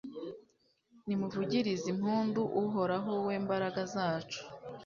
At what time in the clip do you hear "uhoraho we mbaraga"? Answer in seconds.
2.61-3.81